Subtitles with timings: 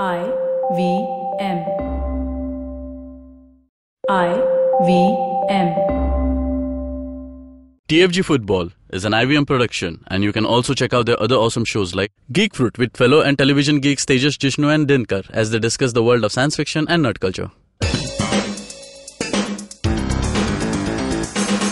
[0.00, 0.20] I
[0.74, 1.06] V
[1.38, 1.58] M.
[4.08, 4.40] I
[4.86, 5.16] V
[5.50, 5.74] M.
[7.88, 11.66] TFG Football is an IVM production, and you can also check out their other awesome
[11.66, 15.58] shows like Geek Fruit with fellow and television geeks Tejas Jishnu and Dinkar as they
[15.58, 17.50] discuss the world of science fiction and nerd culture.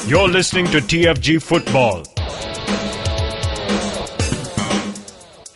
[0.06, 2.04] You're listening to TFG Football.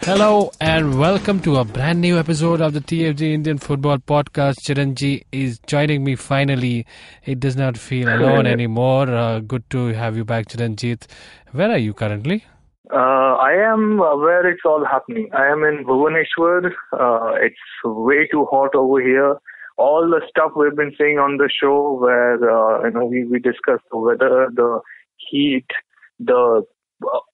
[0.07, 4.57] Hello and welcome to a brand new episode of the TFG Indian Football Podcast.
[4.61, 6.85] Chiranji is joining me finally.
[7.25, 9.08] It does not feel alone anymore.
[9.08, 11.07] Uh, good to have you back, Chiranjit.
[11.53, 12.44] Where are you currently?
[12.93, 15.30] Uh, I am where it's all happening.
[15.32, 16.66] I am in Bhubaneswar.
[16.93, 19.39] Uh, it's way too hot over here.
[19.79, 23.39] All the stuff we've been saying on the show, where uh, you know we we
[23.39, 24.80] discussed the weather, the
[25.16, 25.66] heat,
[26.21, 26.63] the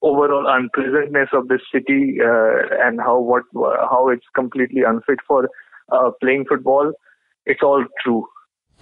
[0.02, 5.48] overall unpleasantness of this city, uh, and how what how it's completely unfit for
[5.92, 6.92] uh, playing football.
[7.46, 8.26] It's all true.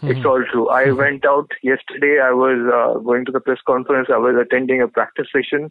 [0.02, 0.68] It's all true.
[0.68, 2.20] I went out yesterday.
[2.22, 4.08] I was uh, going to the press conference.
[4.12, 5.70] I was attending a practice session.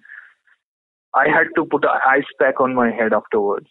[1.13, 3.69] I had to put an ice pack on my head afterwards.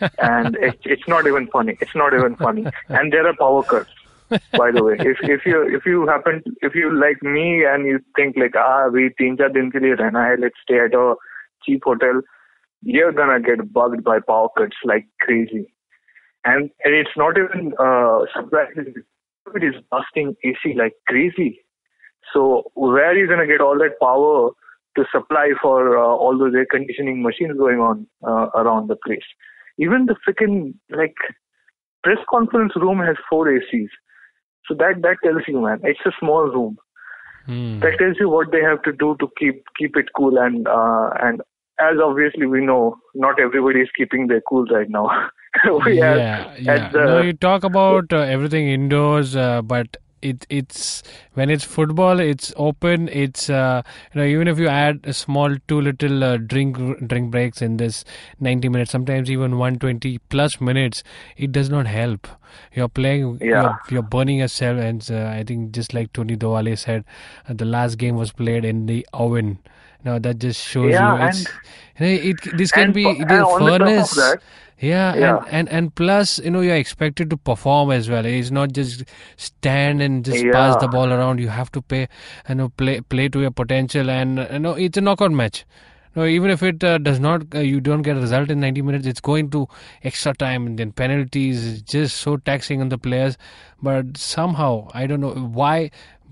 [0.18, 1.76] and it, it's not even funny.
[1.80, 2.64] It's not even funny.
[2.88, 3.90] And there are power cuts
[4.56, 7.98] by the way if if you if you happen if you like me and you
[8.16, 11.06] think like ah we teen char din rehna hai let's stay at a
[11.64, 12.22] cheap hotel
[12.82, 15.72] you're gonna get bugged by power cuts like crazy.
[16.44, 18.94] And and it's not even uh surprising.
[19.54, 21.60] It is busting ac like crazy.
[22.32, 24.50] So where are you gonna get all that power
[24.96, 29.28] to supply for uh, all those air conditioning machines going on uh, around the place?
[29.78, 31.14] Even the freaking like
[32.02, 33.88] press conference room has four acs
[34.66, 36.78] so that that tells you, man, it's a small room.
[37.46, 37.80] Hmm.
[37.80, 41.10] That tells you what they have to do to keep keep it cool and uh,
[41.20, 41.40] and
[41.80, 45.08] as obviously we know, not everybody is keeping their cool right now.
[45.84, 46.88] we have yeah, yeah.
[46.90, 51.02] the no, you talk about uh, everything indoors, uh, but it it's
[51.34, 53.08] when it's football, it's open.
[53.08, 53.82] It's uh,
[54.14, 57.76] you know even if you add a small two little uh, drink drink breaks in
[57.76, 58.04] this
[58.38, 61.02] ninety minutes, sometimes even one twenty plus minutes,
[61.36, 62.28] it does not help.
[62.74, 63.62] You're playing, Yeah.
[63.62, 67.04] you're, you're burning yourself, and uh, I think just like Tony Dovale said,
[67.48, 69.58] uh, the last game was played in the oven.
[70.04, 71.44] Now that just shows Yeah, you it's
[71.98, 74.10] you know, it this can and be the and on the top of furnace.
[74.12, 74.42] that-
[74.82, 75.36] Yeah, Yeah.
[75.36, 78.24] And, and and plus, you know, you're expected to perform as well.
[78.24, 79.04] It's not just
[79.36, 81.38] stand and just pass the ball around.
[81.38, 82.08] You have to pay
[82.48, 84.08] you know, play play to your potential.
[84.08, 85.66] And you know, it's a knockout match.
[86.16, 88.82] No, even if it uh, does not, uh, you don't get a result in 90
[88.82, 89.06] minutes.
[89.06, 89.68] It's going to
[90.02, 91.64] extra time and then penalties.
[91.74, 93.36] It's just so taxing on the players.
[93.80, 95.90] But somehow, I don't know why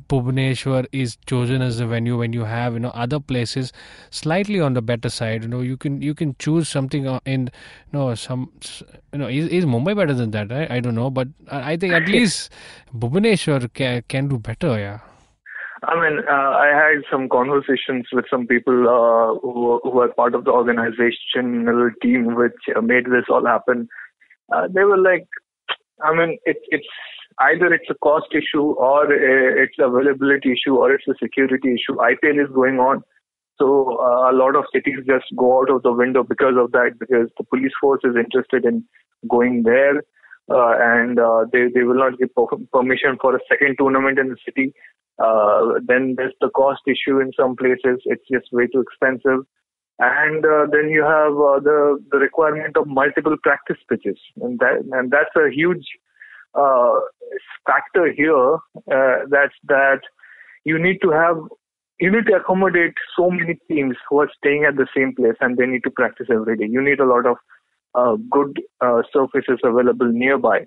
[0.09, 3.73] Bhubaneswar is chosen as a venue when you have you know other places
[4.11, 5.43] slightly on the better side.
[5.43, 8.51] You know you can you can choose something uh, in you know some
[9.13, 10.53] you know is, is Mumbai better than that?
[10.53, 12.51] I, I don't know, but I think at least
[12.95, 14.79] Bhubaneswar can, can do better.
[14.79, 15.01] Yeah.
[15.85, 20.35] I mean, uh, I had some conversations with some people uh, who, who were part
[20.35, 23.89] of the organizational team which made this all happen.
[24.53, 25.29] Uh, they were like,
[26.03, 26.87] I mean, it's it's
[27.41, 31.97] either it's a cost issue or uh, it's availability issue or it's a security issue.
[31.97, 33.03] IPL is going on,
[33.59, 36.93] so uh, a lot of cities just go out of the window because of that
[36.99, 38.85] because the police force is interested in
[39.29, 40.03] going there.
[40.51, 42.31] Uh, and uh, they they will not give
[42.73, 44.73] permission for a second tournament in the city.
[45.19, 48.01] Uh, then there's the cost issue in some places.
[48.07, 49.45] It's just way too expensive.
[49.99, 51.35] And uh, then you have
[51.65, 55.85] the the requirement of multiple practice pitches, and that and that's a huge
[56.55, 58.55] factor here.
[58.91, 60.01] Uh, that's that
[60.65, 61.37] you need to have
[62.01, 65.57] you need to accommodate so many teams who are staying at the same place and
[65.57, 66.67] they need to practice every day.
[66.69, 67.37] You need a lot of
[67.95, 70.67] uh, good uh, surfaces available nearby,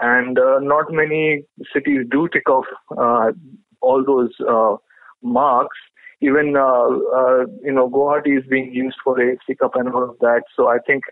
[0.00, 2.64] and uh, not many cities do tick off
[2.98, 3.32] uh,
[3.80, 4.76] all those uh,
[5.22, 5.76] marks.
[6.22, 6.88] Even uh,
[7.18, 10.42] uh, you know Guwahati is being used for AFC Cup and all of that.
[10.56, 11.04] So I think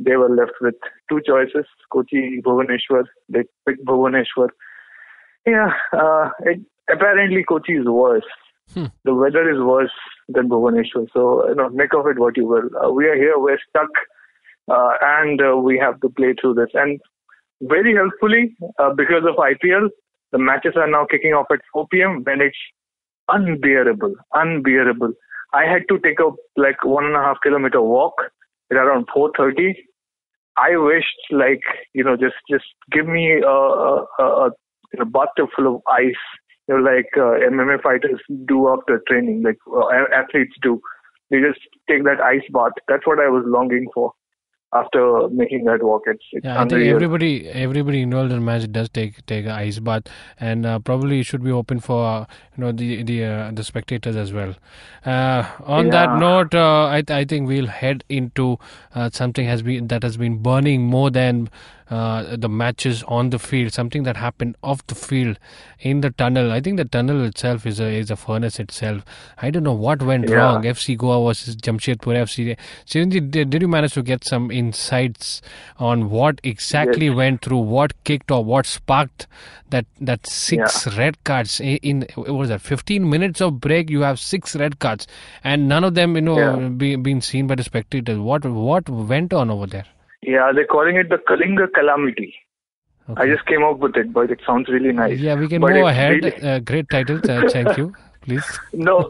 [0.00, 0.74] they were left with
[1.08, 3.04] two choices: Kochi, Bhubaneswar.
[3.28, 4.48] They picked Bhubaneswar.
[5.46, 6.60] Yeah, uh, it,
[6.90, 8.24] apparently Kochi is worse.
[8.74, 8.86] Hmm.
[9.04, 9.92] The weather is worse
[10.28, 11.06] than Bhubaneswar.
[11.12, 12.68] So you know, make of it what you will.
[12.82, 13.34] Uh, we are here.
[13.36, 13.90] We're stuck,
[14.70, 16.70] uh, and uh, we have to play through this.
[16.74, 17.00] And
[17.62, 19.88] very helpfully, uh, because of IPL,
[20.32, 22.22] the matches are now kicking off at 4 p.m.
[22.24, 22.56] when it's
[23.28, 25.12] unbearable, unbearable.
[25.52, 28.14] I had to take a like one and a half kilometer walk
[28.70, 29.74] at around 4:30.
[30.56, 31.62] I wished like
[31.94, 34.50] you know just just give me a, a, a,
[35.00, 36.22] a bathtub full of ice,
[36.68, 40.80] you know like uh, MMA fighters do after training, like uh, athletes do.
[41.30, 42.72] They just take that ice bath.
[42.88, 44.12] That's what I was longing for.
[44.72, 46.02] After making that walk.
[46.06, 49.52] It's, it's Yeah, I think everybody everybody involved in the match does take take a
[49.52, 50.04] ice bath,
[50.38, 52.20] and uh, probably it should be open for uh,
[52.56, 54.54] you know the the uh, the spectators as well.
[55.04, 58.58] Uh, on that note, uh, I th- I think we'll head into
[58.94, 61.50] uh, something has been that has been burning more than.
[61.90, 65.36] Uh, the matches on the field, something that happened off the field,
[65.80, 66.52] in the tunnel.
[66.52, 69.02] I think the tunnel itself is a is a furnace itself.
[69.42, 70.36] I don't know what went Yeah.
[70.36, 70.62] wrong.
[70.62, 72.56] FC Goa versus Jamshedpur FC.
[72.86, 75.42] Chiranjeev, did, did you manage to get some insights
[75.90, 79.26] on what exactly went through, what kicked or what sparked
[79.74, 83.90] that that six red cards in, in what was that 15 minutes of break?
[83.96, 85.06] You have six red cards,
[85.44, 86.68] and none of them, you know, Yeah.
[86.84, 88.18] be, being seen by the spectators.
[88.30, 89.86] What what went on over there?
[90.36, 92.30] Yeah, they're calling it the Kalinga Calamity.
[93.20, 95.18] I just came up with it, but it sounds really nice.
[95.18, 96.12] Yeah, we can But go ahead.
[96.24, 97.16] really- Uh, great title.
[97.28, 97.92] Uh, thank you.
[98.22, 98.58] Please.
[98.72, 99.08] no,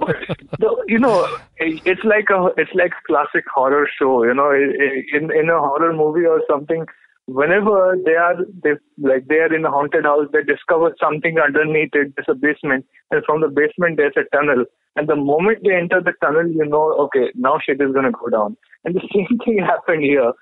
[0.61, 1.25] no, you know,
[1.59, 4.25] it- it's like a it's like classic horror show.
[4.25, 6.87] You know, in in a horror movie or something,
[7.27, 11.91] whenever they are they like they are in a haunted house, they discover something underneath
[11.95, 12.13] it.
[12.17, 14.65] There's a basement, and from the basement there's a tunnel.
[14.97, 18.29] And the moment they enter the tunnel, you know, okay, now shit is gonna go
[18.29, 18.57] down.
[18.85, 20.33] And the same thing happened here.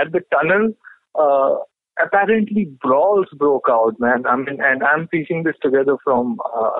[0.00, 0.72] At the tunnel,
[1.14, 1.56] uh,
[2.04, 4.26] apparently brawls broke out, man.
[4.26, 6.70] I mean, and I'm piecing this together from uh,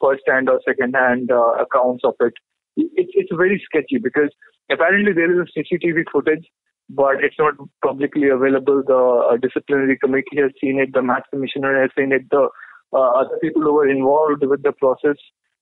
[0.00, 2.34] first-hand or second-hand uh, accounts of it.
[2.76, 4.30] It's it's very sketchy because
[4.70, 6.44] apparently there is a CCTV footage,
[6.90, 7.54] but it's not
[7.84, 8.82] publicly available.
[8.86, 10.92] The uh, disciplinary committee has seen it.
[10.92, 12.28] The match commissioner has seen it.
[12.30, 12.48] The
[12.92, 15.16] uh, other people who were involved with the process,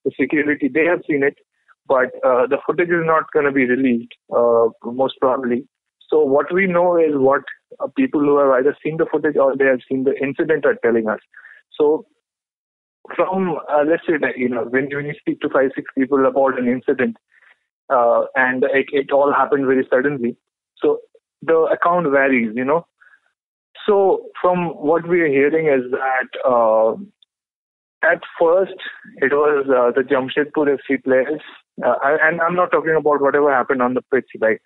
[0.04, 1.34] the security, they have seen it.
[1.86, 5.66] But uh, the footage is not going to be released, uh, most probably.
[6.08, 7.42] So what we know is what
[7.96, 11.08] people who have either seen the footage or they have seen the incident are telling
[11.08, 11.20] us.
[11.78, 12.06] So
[13.14, 16.26] from uh, let's say that you know when, when you speak to five six people
[16.26, 17.16] about an incident
[17.90, 20.36] uh, and it, it all happened very suddenly,
[20.78, 21.00] so
[21.42, 22.86] the account varies, you know.
[23.86, 26.92] So from what we are hearing is that uh,
[28.02, 28.74] at first
[29.16, 31.42] it was uh, the Jamshedpur FC players,
[31.84, 34.62] uh, and I'm not talking about whatever happened on the pitch, like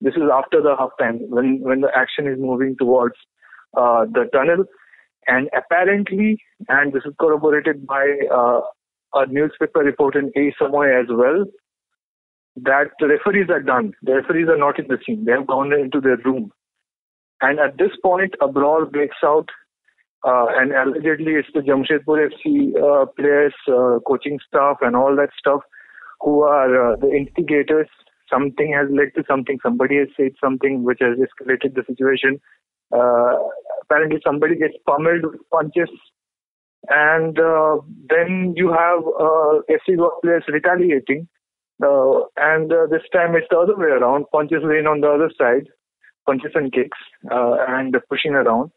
[0.00, 3.16] this is after the half time when when the action is moving towards
[3.76, 4.64] uh, the tunnel.
[5.26, 8.60] And apparently and this is corroborated by uh,
[9.14, 11.44] a newspaper report in A as well
[12.56, 13.92] that the referees are done.
[14.02, 15.24] The referees are not in the scene.
[15.24, 16.50] They have gone into their room.
[17.42, 19.48] And at this point a brawl breaks out
[20.26, 25.30] uh, and allegedly it's the Jamshedpur FC uh, players uh, coaching staff and all that
[25.38, 25.60] stuff
[26.20, 27.88] who are uh, the instigators
[28.32, 29.58] something has led to something.
[29.62, 32.40] Somebody has said something which has escalated the situation.
[32.92, 33.36] Uh,
[33.82, 35.90] apparently, somebody gets pummeled with punches,
[36.88, 37.76] and uh,
[38.08, 41.28] then you have uh, FC Goa players retaliating.
[41.82, 44.26] Uh, and uh, this time it's the other way around.
[44.32, 45.66] Punches rain on the other side,
[46.26, 46.98] punches and kicks,
[47.30, 48.70] uh, and pushing around.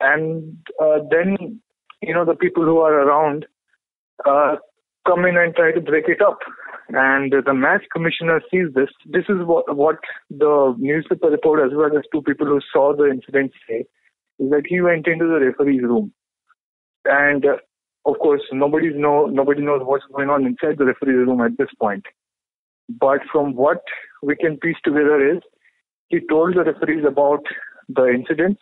[0.00, 1.60] And uh, then,
[2.00, 3.46] you know, the people who are around
[4.26, 4.56] uh,
[5.06, 6.38] come in and try to break it up.
[6.92, 8.88] And the match commissioner sees this.
[9.06, 9.96] This is what, what
[10.28, 13.84] the newspaper report, as well as two people who saw the incident, say,
[14.40, 16.12] is that he went into the referee's room,
[17.04, 17.56] and uh,
[18.06, 21.68] of course, nobody's know nobody knows what's going on inside the referee's room at this
[21.78, 22.04] point.
[22.88, 23.82] But from what
[24.22, 25.42] we can piece together is,
[26.08, 27.44] he told the referees about
[27.88, 28.60] the incidents,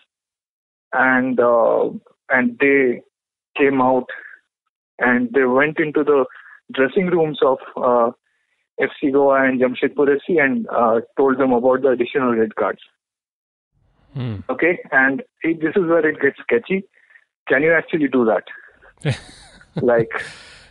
[0.92, 1.90] and uh,
[2.28, 3.00] and they
[3.56, 4.06] came out
[4.98, 6.24] and they went into the
[6.72, 8.10] dressing rooms of uh,
[8.80, 12.80] FC Goa and Jamshedpur FC and uh, told them about the additional red cards.
[14.14, 14.36] Hmm.
[14.48, 16.84] Okay, and it, this is where it gets sketchy.
[17.48, 18.44] Can you actually do that?
[19.82, 20.10] like,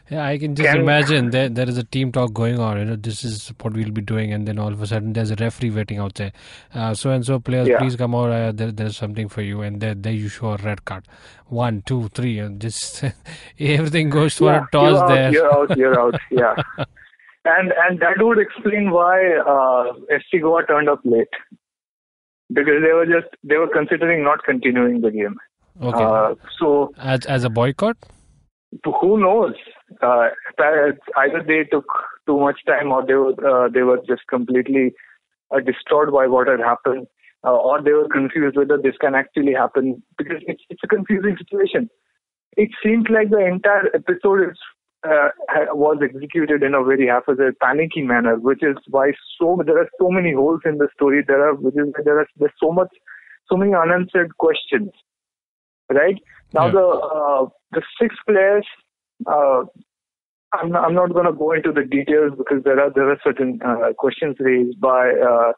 [0.09, 2.77] Yeah, I can just Can- imagine there there is a team talk going on.
[2.79, 5.31] You know, this is what we'll be doing, and then all of a sudden there's
[5.31, 6.31] a referee waiting out there.
[6.73, 7.79] Uh, so and so players, Yeah.
[7.79, 8.31] please come out.
[8.31, 11.05] Uh, there, there's something for you, and there, there you show a red card.
[11.47, 13.03] One, two, three, and just
[13.59, 15.31] everything goes for yeah, a toss you're out, there.
[15.31, 15.77] You're out.
[15.77, 16.15] You're out.
[16.31, 16.85] Yeah,
[17.45, 21.27] and and that would explain why uh, FC Goa turned up late
[22.49, 25.35] because they were just they were considering not continuing the game.
[25.81, 27.97] Okay, Uh, so as as a boycott.
[29.01, 29.53] who knows?
[30.01, 30.29] Uh,
[31.17, 31.85] either they took
[32.25, 34.93] too much time, or they were uh, they were just completely
[35.51, 37.07] uh, distraught by what had happened,
[37.43, 41.37] uh, or they were confused whether this can actually happen because it's it's a confusing
[41.37, 41.89] situation.
[42.55, 44.57] It seems like the entire episode is,
[45.03, 45.29] uh,
[45.73, 50.09] was executed in a very haphazard, panicky manner, which is why so there are so
[50.09, 51.23] many holes in the story.
[51.27, 52.89] There are which is there are there's so much
[53.49, 54.91] so many unanswered questions.
[55.89, 56.17] Right
[56.53, 56.71] now, Yeah.
[56.71, 58.65] the uh, the six players.
[59.25, 59.63] Uh,
[60.53, 63.19] I'm not, I'm not going to go into the details because there are there are
[63.23, 65.51] certain uh, questions raised by uh,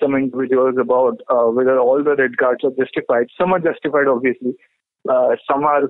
[0.00, 3.26] some individuals about uh, whether all the red cards are justified.
[3.36, 4.54] Some are justified, obviously.
[5.08, 5.82] Uh, some are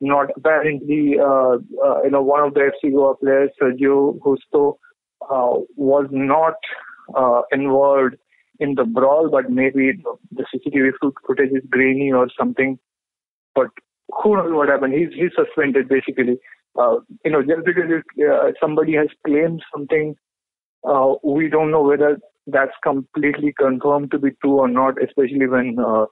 [0.00, 0.28] not.
[0.36, 4.76] Apparently, uh, uh, you know, one of the FC Goa players, Sergio Juste,
[5.22, 6.54] uh, was not
[7.16, 8.16] uh, involved
[8.58, 9.92] in the brawl, but maybe
[10.32, 10.90] the CCTV
[11.26, 12.78] footage is grainy or something.
[13.54, 13.68] But
[14.22, 14.94] who knows what happened?
[14.94, 16.38] He's he's suspended basically.
[16.78, 17.90] Uh, you know, just because
[18.22, 20.14] uh, somebody has claimed something,
[20.88, 25.02] uh, we don't know whether that's completely confirmed to be true or not.
[25.02, 26.06] Especially when uh,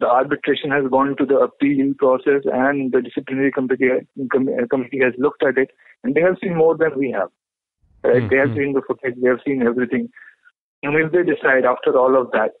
[0.00, 3.90] the arbitration has gone to the appeal process and the disciplinary committee
[4.70, 5.70] committee has looked at it,
[6.04, 7.28] and they have seen more than we have.
[8.04, 8.22] Right?
[8.22, 8.30] Mhm.
[8.30, 9.16] They have seen the footage.
[9.20, 10.08] They have seen everything.
[10.82, 12.52] And if they decide after all of that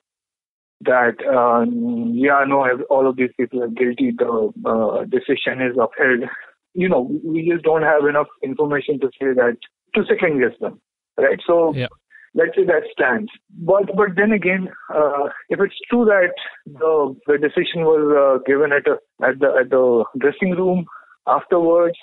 [0.80, 6.28] that um, yeah, no, all of these people are guilty, the uh, decision is upheld.
[6.74, 9.56] You know, we just don't have enough information to say that
[9.94, 10.80] to second guess them,
[11.16, 11.40] right?
[11.46, 11.88] So Yeah.
[12.34, 13.30] Let's say that stands.
[13.50, 16.34] But but then again, uh, if it's true that
[16.66, 20.86] the the decision was uh, given at a at the at the dressing room
[21.26, 21.98] afterwards,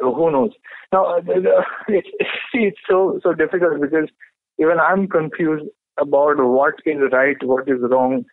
[0.00, 0.50] who knows?
[0.92, 1.20] Now, uh,
[1.88, 2.08] it's,
[2.52, 4.08] see, it's so so difficult because
[4.58, 5.66] even I'm confused
[5.98, 8.24] about what is right, what is wrong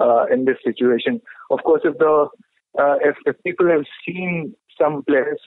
[0.00, 1.20] uh, in this situation.
[1.50, 2.28] Of course, if the
[2.78, 5.40] uh, if, if people have seen some players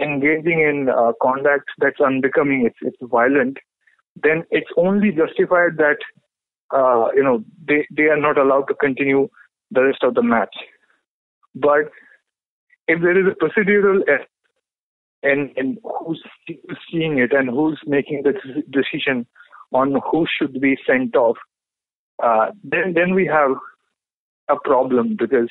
[0.00, 3.58] engaging in uh, conduct that's unbecoming, it's it's violent,
[4.22, 5.98] then it's only justified that
[6.74, 9.28] uh, you know they they are not allowed to continue
[9.70, 10.54] the rest of the match.
[11.54, 11.90] But
[12.86, 14.26] if there is a procedural error
[15.22, 16.22] and and who's
[16.90, 18.34] seeing it and who's making the
[18.70, 19.26] decision
[19.72, 21.36] on who should be sent off,
[22.22, 23.50] uh, then then we have
[24.48, 25.50] a problem because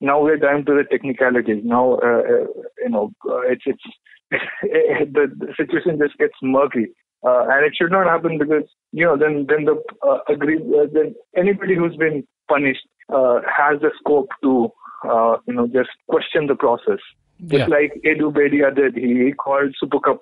[0.00, 1.62] now we're down to the technicalities.
[1.64, 2.46] Now uh, uh,
[2.82, 3.12] you know
[3.48, 3.82] it's it's
[4.62, 6.86] the, the situation just gets murky.
[7.24, 10.86] Uh, and it should not happen because you know then then the uh, agree uh,
[10.92, 14.68] then anybody who's been punished uh, has the scope to
[15.08, 16.98] uh, you know just question the process.
[17.46, 17.66] Just Yeah.
[17.66, 20.20] like Edu Bedia did, he, called Super Cup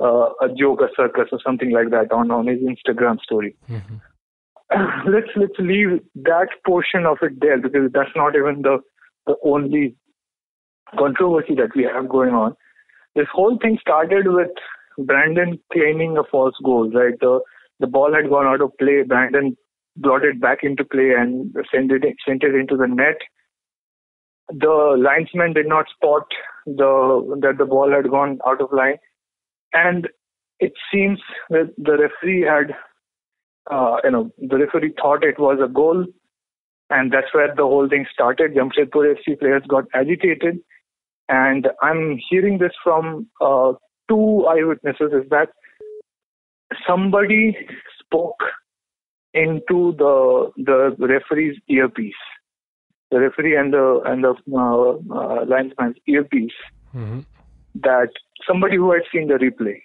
[0.00, 3.56] uh, a joke, a circus, or something like that on on his Instagram story.
[3.68, 4.00] Mhm.
[5.12, 8.78] let's let's leave that portion of it there because that's not even the
[9.26, 9.96] the only
[10.98, 12.54] controversy that we have going on.
[13.16, 14.50] This whole thing started with
[14.98, 17.14] Brandon claiming a false goal, right?
[17.20, 17.40] The
[17.78, 19.02] the ball had gone out of play.
[19.02, 19.56] Brandon
[19.96, 23.18] brought it back into play and sent it sent it into the net.
[24.48, 26.26] The linesman did not spot
[26.66, 28.98] the that the ball had gone out of line,
[29.72, 30.08] and
[30.58, 31.20] it seems
[31.50, 32.74] that the referee had
[33.70, 36.04] uh, you know, the referee thought it was a goal,
[36.90, 38.54] and that's where the whole thing started.
[38.54, 40.58] Jamshedpur FC players got agitated,
[41.28, 43.72] and I'm hearing this from uh,
[44.10, 45.48] two eyewitnesses is that
[46.86, 47.56] somebody
[48.02, 48.42] spoke
[49.34, 52.22] into the the referee's earpiece,
[53.10, 54.90] the referee and the and the uh,
[55.20, 56.60] uh, linesman's earpiece
[56.94, 57.24] Mhm.
[57.76, 58.08] that
[58.46, 59.76] somebody who had seen the replay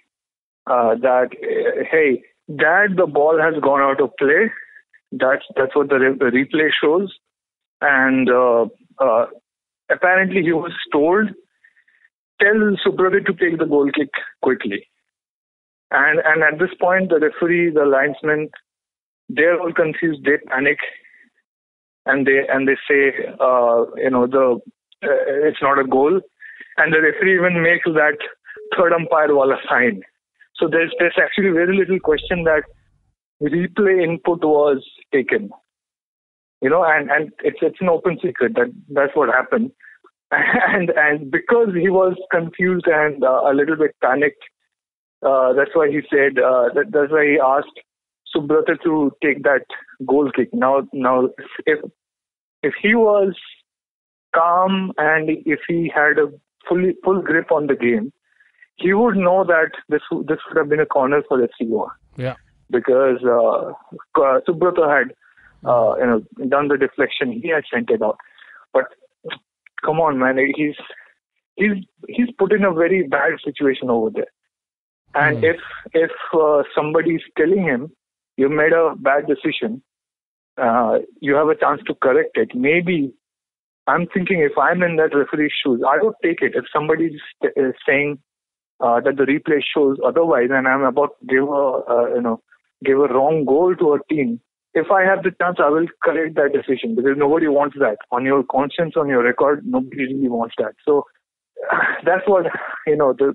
[0.66, 4.50] uh, that uh, hey that the ball has gone out of play
[5.12, 7.14] that's that's what the, re- the replay shows
[7.80, 8.66] and uh,
[8.98, 9.26] uh,
[9.88, 11.30] apparently he was told
[12.40, 14.10] tell Subrata to take the goal kick
[14.42, 14.86] quickly
[15.90, 18.48] and and at this point the referee the linesman
[19.28, 20.78] they're all confused they panic
[22.06, 24.60] and they and they say uh, you know the
[25.02, 26.20] uh, it's not a goal
[26.76, 28.18] and the referee even makes that
[28.76, 30.02] third umpire wala sign.
[30.56, 32.62] So there's there's actually very little question that
[33.42, 35.50] replay input was taken.
[36.62, 39.72] You know, and and it's it's an open secret that that's what happened.
[40.68, 44.42] And and because he was confused and uh, a little bit panicked,
[45.24, 47.78] uh, that's why he said uh, that that's why he asked
[48.34, 49.64] Subrata to take that
[50.06, 50.48] goal kick.
[50.52, 51.28] Now now
[51.66, 51.78] if
[52.62, 53.34] if he was
[54.34, 56.26] calm and if he had a
[56.68, 58.12] fully full grip on the game,
[58.76, 61.92] he would know that this would- this would have been a corner for FC Goa
[62.16, 62.34] Yeah.
[62.70, 63.72] because uh,
[64.48, 65.14] Subrata had
[65.64, 67.32] uh, you know done the deflection.
[67.32, 68.18] He had sent it out,
[68.72, 68.84] but
[69.84, 70.74] come on, man, he's
[71.56, 74.32] he's he's put in a very bad situation over there.
[75.14, 75.44] And Hmm.
[75.44, 75.56] if
[75.92, 77.90] if uh, somebody's telling him
[78.36, 79.82] you made a bad decision,
[80.60, 82.50] uh, you have a chance to correct it.
[82.54, 83.12] Maybe
[83.86, 86.52] I'm thinking if I'm in that referee's shoes, I would take it.
[86.54, 88.18] If somebody is uh, saying
[88.80, 92.42] uh, that the replay shows otherwise, and I'm about to give a uh, you know
[92.84, 94.40] give a wrong goal to a team,
[94.76, 98.24] if I have the chance, I will correct that decision because nobody wants that on
[98.26, 99.64] your conscience, on your record.
[99.64, 100.74] Nobody really wants that.
[100.84, 101.04] So
[102.04, 102.46] that's what
[102.86, 103.14] you know.
[103.18, 103.34] The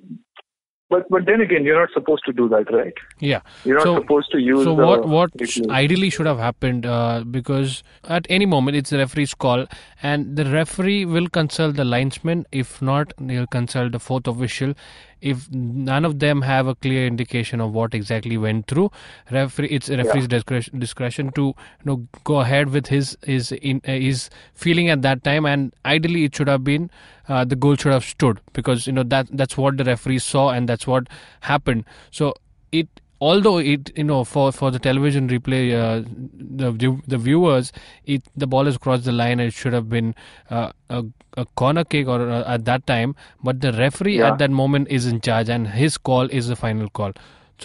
[0.91, 2.93] But but then again, you're not supposed to do that, right?
[3.19, 3.41] Yeah.
[3.63, 4.65] You're not so, supposed to use.
[4.65, 5.31] So what what
[5.69, 7.81] ideally should have happened uh, because
[8.17, 9.65] at any moment it's the referee's call
[10.03, 12.45] and the referee will consult the linesman.
[12.51, 14.75] If not, he'll consult the fourth official.
[15.21, 18.91] If none of them have a clear indication of what exactly went through,
[19.29, 23.91] referee it's referee's discretion, discretion to you know go ahead with his his in, uh,
[23.91, 25.45] his feeling at that time.
[25.45, 26.89] And ideally, it should have been
[27.27, 30.49] uh, the goal should have stood because you know that that's what the referee saw
[30.49, 31.07] and that's what
[31.41, 31.85] happened.
[32.11, 32.33] So
[32.71, 32.87] it
[33.29, 35.97] although it you know for for the television replay uh,
[36.61, 37.71] the the viewers
[38.15, 40.13] it the ball has crossed the line and it should have been
[40.49, 41.03] uh, a,
[41.37, 43.15] a corner kick or uh, at that time
[43.49, 44.31] but the referee Yeah.
[44.31, 47.13] at that moment is in charge and his call is the final call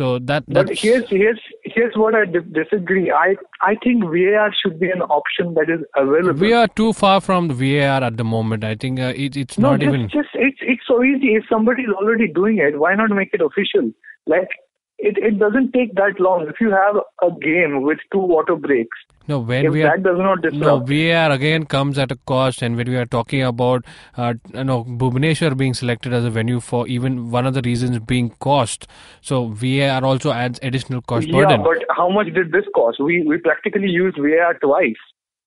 [0.01, 1.41] so that But that's here's here's
[1.75, 3.05] here's what I di- disagree.
[3.11, 3.29] I
[3.69, 6.39] I think VAR should be an option that is available.
[6.47, 9.57] we are too far from the VAR at the moment I think uh, it, it's
[9.59, 11.31] no, not just, even just it's it's so easy.
[11.39, 13.89] If somebody is already doing it, why not make it official?
[14.27, 14.51] Like
[14.99, 16.47] it it doesn't take that long.
[16.49, 18.97] If you have a game with two water breaks,
[19.29, 20.65] no when if we are that does not disrupt.
[20.65, 23.85] No, VAR again comes at a cost, and when we are talking about,
[24.17, 27.99] uh, you know, Bhubaneswar being selected as a venue for even one of the reasons
[28.00, 28.87] being cost.
[29.21, 31.35] So VAR also adds additional cost yeah.
[31.35, 31.62] burden.
[31.62, 32.99] But how much did this cost?
[33.00, 34.95] We we practically used VAR twice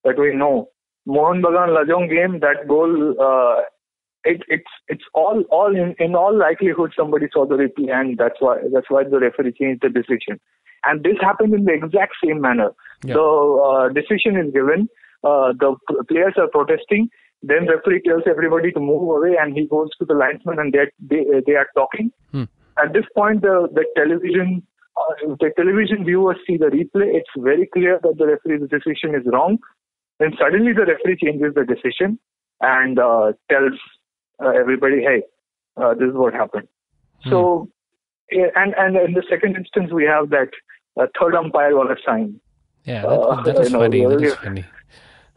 [0.03, 0.69] that we know.
[1.05, 3.15] Mohan Bagan Lajong game, that goal.
[3.19, 3.61] Uh,
[4.23, 8.39] it, it's it's all all in, in all likelihood somebody saw the replay and that's
[8.39, 10.39] why that's why the referee changed the decision.
[10.85, 12.71] And this happened in the exact same manner.
[13.03, 13.15] Yeah.
[13.15, 14.89] the uh, decision is given.
[15.23, 15.75] Uh, the
[16.07, 17.09] players are protesting.
[17.41, 20.91] Then referee tells everybody to move away and he goes to the linesman and they
[20.99, 22.11] they, they are talking.
[22.31, 22.43] Hmm.
[22.83, 24.63] at this point the the television
[24.99, 27.15] uh, the television viewers see the replay.
[27.15, 29.57] It's very clear that the referee's decision is wrong.
[30.19, 32.19] Then suddenly the referee changes the decision
[32.61, 33.79] and uh, tells
[34.43, 35.23] uh, everybody, hey,
[35.77, 36.67] uh, this is what happened.
[37.29, 37.69] So,
[38.31, 40.49] and and in the second instance, we have that
[40.99, 42.39] uh, third umpire on a sign.
[42.85, 44.05] yeah, that, uh, that is you know, funny.
[44.05, 44.65] That is funny.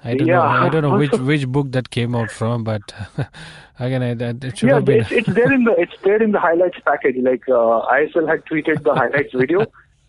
[0.05, 0.39] I don't Yeah.
[0.39, 0.49] know.
[0.67, 2.93] I don't know which which book that came out from, but
[3.79, 5.01] again, I, that it should Yeah, have been.
[5.01, 7.17] it's, it's there in the it's there in the highlights package.
[7.23, 9.67] Like uh, ISL had tweeted the highlights video.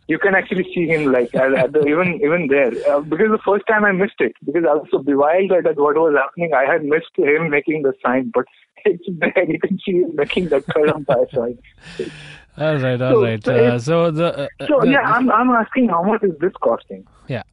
[0.08, 3.39] You can actually see him like at, at the, even even there uh, because the
[3.45, 6.53] first time I missed it because I was so bewildered at what was happening.
[6.53, 8.45] I had missed him making the sign, but
[8.86, 9.46] it's there.
[9.52, 11.58] You can see him making the third umpire sign.
[12.58, 13.43] all right, all So- right.
[13.43, 16.54] so Uh, so the uh, So the- yeah, I'm I'm asking how much is this
[16.62, 17.06] costing?
[17.28, 17.43] yeah.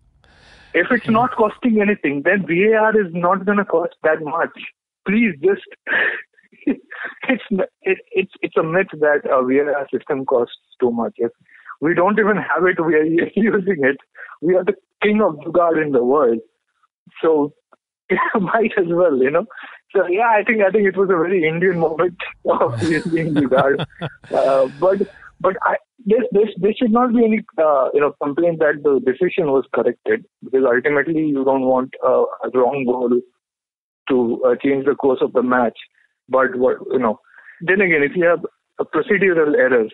[0.73, 4.57] If it's not costing anything, then VAR is not going to cost that much.
[5.07, 5.66] Please just.
[6.66, 7.43] it's
[7.83, 11.14] it, it's it's a myth that a VAR system costs too much.
[11.16, 11.33] If
[11.81, 13.97] we don't even have it, we are using it.
[14.43, 16.38] We are the king of Jugaad in the world,
[17.23, 17.53] so
[18.40, 19.47] might as well, you know.
[19.94, 22.16] So yeah, I think I think it was a very Indian moment
[22.48, 23.85] of using Jugaad,
[24.33, 24.98] uh, but
[25.40, 25.76] but I,
[26.07, 29.64] this this there should not be any uh, you know complaint that the decision was
[29.74, 33.20] corrected because ultimately you don't want uh, a wrong goal
[34.09, 35.79] to uh, change the course of the match.
[36.29, 37.18] But what you know,
[37.61, 38.44] then again, if you have
[38.79, 39.88] a procedural error,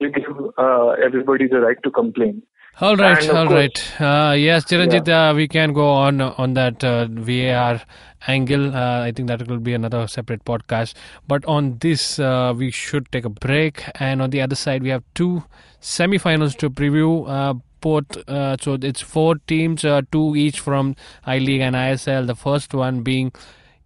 [0.00, 0.24] you give
[0.58, 2.42] uh, everybody the right to complain.
[2.80, 4.00] All right, all right.
[4.00, 7.80] Uh, yes, Chiranjit, uh, we can go on on that uh, VAR
[8.26, 8.74] angle.
[8.74, 10.94] Uh, I think that will be another separate podcast.
[11.28, 13.84] But on this, uh, we should take a break.
[14.00, 15.44] And on the other side, we have two
[15.80, 17.28] semi-finals to preview.
[17.28, 22.26] Uh, both, uh, so it's four teams, uh, two each from I League and ISL.
[22.26, 23.32] The first one being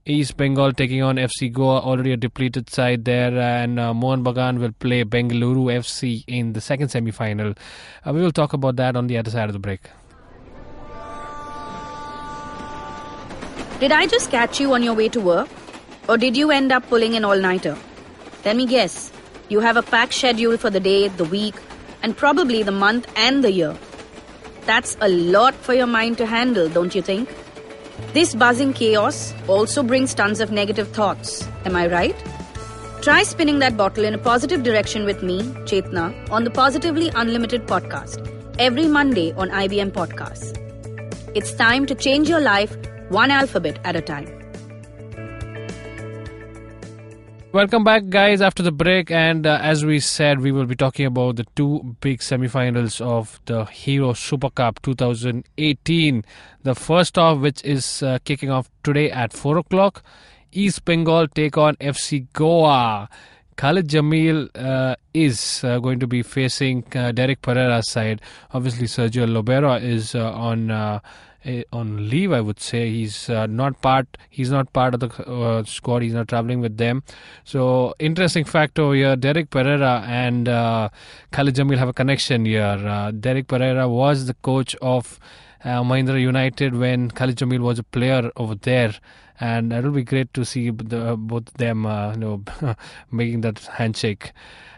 [0.08, 4.58] East Bengal taking on FC Goa, already a depleted side there, and uh, Mohan Bagan
[4.58, 7.52] will play Bengaluru FC in the second semi final.
[8.06, 9.82] Uh, we will talk about that on the other side of the break.
[13.80, 15.48] Did I just catch you on your way to work?
[16.08, 17.76] Or did you end up pulling an all nighter?
[18.46, 19.12] Let me guess.
[19.50, 21.54] You have a packed schedule for the day, the week,
[22.02, 23.76] and probably the month and the year.
[24.64, 27.28] That's a lot for your mind to handle, don't you think?
[28.12, 31.46] This buzzing chaos also brings tons of negative thoughts.
[31.64, 32.16] Am I right?
[33.02, 37.66] Try spinning that bottle in a positive direction with me, Chetna, on the Positively Unlimited
[37.66, 38.24] podcast
[38.58, 40.56] every Monday on IVM Podcasts.
[41.34, 42.76] It's time to change your life
[43.08, 44.37] one alphabet at a time.
[47.50, 49.10] Welcome back, guys, after the break.
[49.10, 53.40] And uh, as we said, we will be talking about the two big semi-finals of
[53.46, 56.26] the Hero Super Cup 2018.
[56.62, 60.02] The first off, which is uh, kicking off today at 4 o'clock.
[60.52, 63.08] East Bengal take on FC Goa.
[63.56, 68.20] Khalid Jamil uh, is uh, going to be facing uh, Derek Pereira's side.
[68.52, 70.70] Obviously, Sergio Lobera is uh, on
[71.44, 72.32] uh, on leave.
[72.32, 74.06] I would say he's uh, not part.
[74.28, 76.02] He's not part of the uh, squad.
[76.02, 77.02] He's not traveling with them.
[77.44, 79.16] So interesting fact over here.
[79.16, 80.88] Derek Pereira and uh,
[81.32, 82.62] Khalid Jamil have a connection here.
[82.64, 85.18] Uh, Derek Pereira was the coach of
[85.64, 88.94] uh, Mahindra United when Khalid Jamil was a player over there.
[89.40, 92.42] And it'll be great to see the, both of them, uh, you know,
[93.10, 94.32] making that handshake.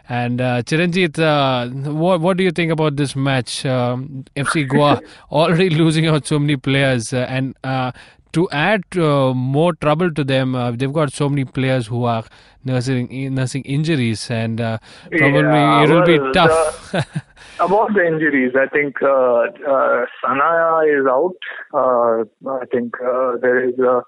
[0.09, 3.65] And uh, Chiranjit, uh, what what do you think about this match?
[3.65, 7.91] Um, FC Goa already losing out so many players, uh, and uh,
[8.33, 12.23] to add uh, more trouble to them, uh, they've got so many players who are
[12.63, 14.77] nursing nursing injuries, and uh,
[15.11, 16.93] probably Yeah, it'll be well, tough.
[17.59, 21.35] About the injuries, I think uh, uh, Sanaya is out.
[21.73, 24.01] Uh, I think uh, there is uh,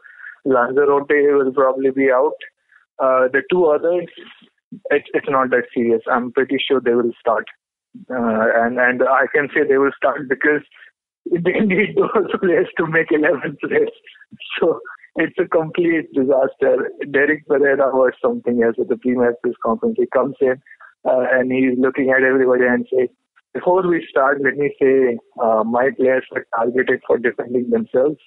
[0.46, 2.36] Lanzarote will probably be out.
[3.00, 4.08] Uh, the two others,
[4.92, 6.02] it, it's not that serious.
[6.12, 7.46] I'm pretty sure they will start,
[8.10, 10.62] uh, and and I can say they will start because
[11.32, 13.92] they need those players to make 11 players.
[14.60, 14.80] So
[15.16, 16.92] it's a complete disaster.
[17.12, 19.96] Derek Pereira or something else at the pre-match press conference.
[19.98, 20.62] He comes in
[21.06, 23.10] uh, and he's looking at everybody and says,
[23.54, 28.18] before we start, let me say uh, my players are targeted for defending themselves.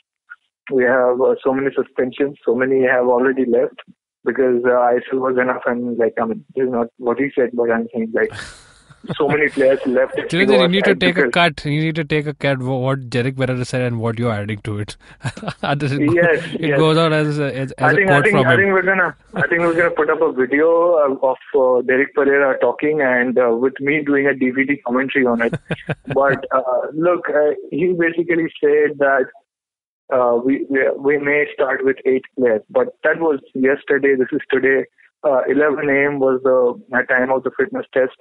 [0.73, 3.81] We have uh, so many suspensions, so many have already left
[4.25, 5.63] because uh, ISL was enough.
[5.67, 8.33] And like, I mean, this is not what he said, but I'm saying like
[9.17, 10.17] so many players left.
[10.33, 11.65] You need to take a cut.
[11.65, 14.79] You need to take a cut what Derek Pereira said and what you're adding to
[14.79, 14.97] it.
[15.63, 15.83] It,
[16.15, 16.79] Yes, it yes.
[16.79, 18.61] goes out as a, as, I as think a I quote think from I him.
[18.61, 22.15] think we're gonna I think we're gonna put up a video of of, uh, Derek
[22.15, 25.55] Pereira talking and uh, with me doing a DVD commentary on it.
[26.15, 29.27] but uh, look, uh, he basically said that
[30.13, 30.67] uh, we,
[30.99, 34.15] we may start with eight players, but that was yesterday.
[34.17, 34.85] This is today.
[35.25, 36.21] Uh, 11 a.m.
[36.21, 38.17] was the time of the fitness test.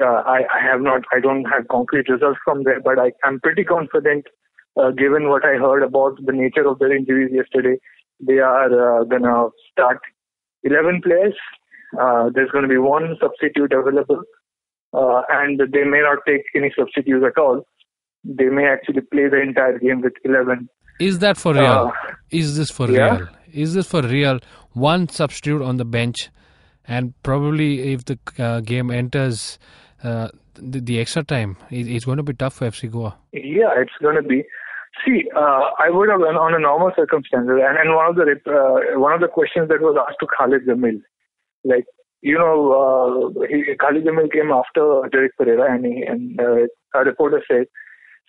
[0.00, 3.40] Uh, I, I have not, I don't have concrete results from there, but I, I'm
[3.40, 4.26] pretty confident,
[4.80, 7.78] uh, given what I heard about the nature of their injuries yesterday,
[8.20, 9.98] they are uh, gonna start
[10.62, 11.34] 11 players.
[11.98, 14.22] Uh, there's going to be one substitute available,
[14.92, 17.66] uh, and they may not take any substitutes at all.
[18.24, 20.68] They may actually play the entire game with 11.
[20.99, 21.91] Is that for real?
[21.91, 23.17] Uh, Is this for yeah.
[23.17, 23.27] real?
[23.51, 24.39] Is this for real?
[24.73, 26.29] One substitute on the bench,
[26.87, 29.59] and probably if the uh, game enters
[30.03, 33.15] uh, the, the extra time, it, it's going to be tough for FC Goa.
[33.31, 34.43] Yeah, it's going to be.
[35.05, 38.47] See, uh, I would have, on a normal circumstances, and, and one of the rep-
[38.47, 41.01] uh, one of the questions that was asked to Khalid Jamil,
[41.63, 41.85] like
[42.21, 47.03] you know, uh, he, Khalid Jamil came after Derek Pereira, and he, and uh, a
[47.03, 47.65] reporter said,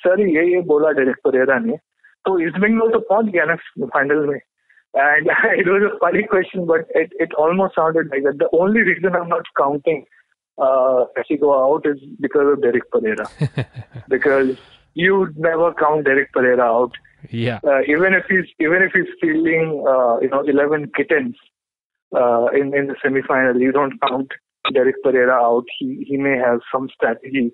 [0.02, 1.76] "Sir, ये ये बोला Derek Pereira ने,
[2.25, 3.55] तो east Bengal तो पहुंच गया ना
[3.95, 4.39] final में
[4.93, 8.39] and it was a funny question, but it, it almost sounded like that.
[8.39, 10.05] The only reason I'm not counting
[10.57, 11.05] uh,
[11.39, 13.29] Goa out is because of Derek Pereira,
[14.09, 14.57] because
[14.93, 16.91] you never count Derek Pereira out.
[17.29, 17.59] Yeah.
[17.63, 21.35] Uh, even if he's even if he's fielding uh, you know 11 kittens
[22.15, 24.31] uh, in in the semifinal, you don't count
[24.73, 25.65] Derek Pereira out.
[25.77, 27.51] He he may have some strategy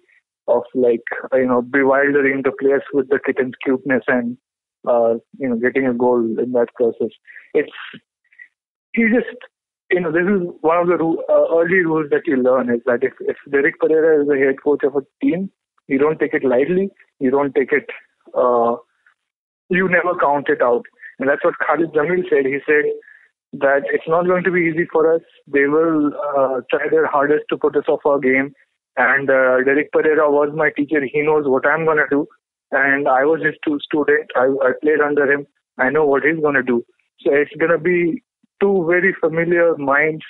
[0.47, 4.37] of like you know bewildering the players with the kitten's cuteness and
[4.87, 7.09] uh, you know getting a goal in that process.
[7.53, 7.71] It's
[8.93, 9.37] he just
[9.91, 13.03] you know this is one of the uh, early rules that you learn is that
[13.03, 15.51] if if Derek Pereira is the head coach of a team,
[15.87, 16.89] you don't take it lightly.
[17.19, 17.87] You don't take it.
[18.33, 18.75] Uh,
[19.69, 20.85] you never count it out,
[21.19, 22.45] and that's what Khalid Jamil said.
[22.45, 22.85] He said
[23.59, 25.21] that it's not going to be easy for us.
[25.47, 28.53] They will uh, try their hardest to put us off our game.
[28.97, 31.01] And uh, Derek Pereira was my teacher.
[31.03, 32.27] He knows what I'm going to do.
[32.75, 34.29] And I was his stu- student.
[34.35, 35.47] I, I played under him.
[35.77, 36.83] I know what he's going to do.
[37.21, 38.21] So it's going to be
[38.61, 40.23] two very familiar minds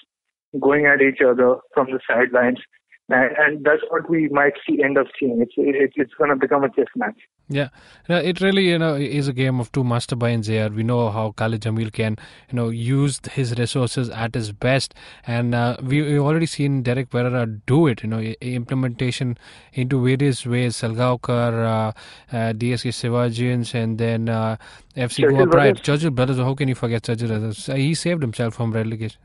[0.62, 2.60] going at each other from the sidelines.
[3.10, 5.40] And, and that's what we might see end up seeing.
[5.42, 7.18] It's it, it's going to become a chess match.
[7.48, 7.70] Yeah,
[8.10, 10.70] it really you know is a game of two master minds here.
[10.70, 12.18] We know how Khalid Jamil can
[12.50, 14.96] you know use his resources at his best,
[15.28, 18.02] and uh, we, we've already seen Derek Pereira do it.
[18.02, 19.38] You know, implementation
[19.74, 20.76] into various ways.
[20.76, 24.58] Salgaonkar, uh, uh, DSK Sivajians, and then uh,
[24.96, 25.52] FC Churchill Goa Pride.
[25.74, 25.82] brothers.
[25.82, 26.38] Churchill brothers.
[26.38, 27.68] How can you forget Churchill brothers?
[27.70, 29.20] Uh, He saved himself from relegation.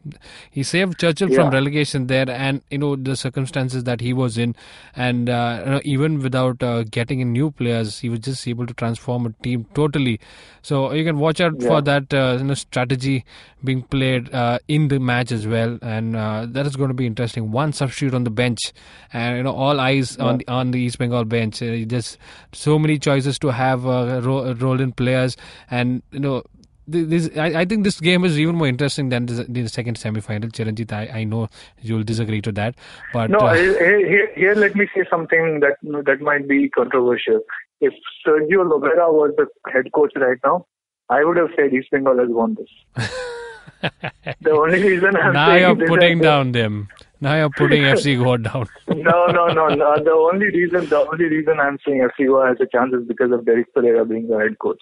[0.50, 4.56] He saved Churchill from relegation there, and you know the circumstances that he was in,
[4.96, 8.66] and uh, you know, even without uh, getting in new players, he was just able
[8.66, 10.18] to transform a team totally.
[10.62, 11.68] So you can watch out Yeah.
[11.68, 13.24] for that uh, you know strategy
[13.62, 17.06] being played uh, in the match as well, and uh, that is going to be
[17.06, 17.50] interesting.
[17.52, 18.58] One substitute on the bench,
[19.12, 21.58] and you know all eyes on the, on the East Bengal bench.
[21.60, 22.18] Just
[22.52, 25.36] so many choices to have uh, ro- role in players,
[25.70, 26.42] and you know
[26.86, 30.50] this I, I think this game is even more interesting than the, the second semi-final.
[30.50, 31.48] Chiranjit, I, I know
[31.80, 32.74] you'll disagree to that,
[33.12, 37.40] but No, uh, here, here, let me say something that that might be controversial.
[37.80, 37.92] if
[38.26, 40.66] Sergio Lobera was the head coach right now,
[41.08, 43.08] I would have said East Bengal has won this.
[44.42, 46.88] the only reason I'm now you're putting is- down them.
[47.20, 48.66] Now you're putting FC Goa down.
[48.88, 49.96] no, no, no, no.
[50.02, 53.30] The only reason, the only reason I'm saying FC Goa has a chance is because
[53.30, 54.80] of Derek Pereira being the head coach.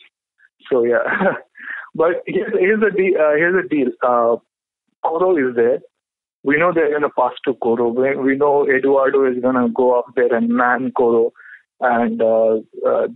[0.71, 1.03] So yeah,
[1.95, 3.15] but here's here's the deal.
[3.21, 3.89] Uh, here's a deal.
[4.03, 4.37] Uh,
[5.03, 5.81] Coro is there.
[6.45, 7.89] We know they're gonna pass to Coro.
[7.89, 11.33] We, know Eduardo is gonna go up there and man Coro,
[11.81, 13.09] and uh, uh,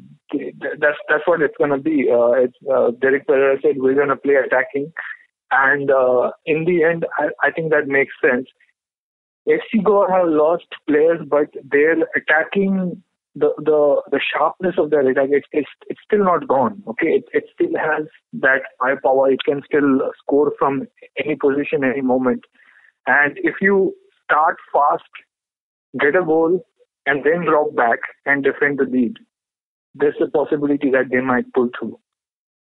[0.80, 2.08] that's that's what it's gonna be.
[2.10, 4.92] Uh, it's, uh, Derek Pereira said we're gonna play attacking,
[5.50, 8.46] and uh, in the end, I, I think that makes sense.
[9.48, 13.02] FC Goa have lost players, but their attacking,
[13.34, 16.82] the the the sharpness of their attack, it's it's, it's still not gone.
[16.88, 19.30] Okay, it, it still has that firepower.
[19.30, 20.86] It can still score from
[21.22, 22.42] any position, any moment.
[23.06, 25.02] And if you start fast,
[25.98, 26.64] get a goal,
[27.06, 29.16] and then drop back and defend the lead,
[29.94, 31.98] there's a possibility that they might pull through.